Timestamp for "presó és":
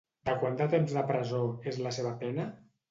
1.13-1.81